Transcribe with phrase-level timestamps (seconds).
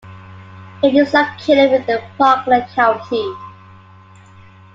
[0.81, 3.23] It is located within Parkland County.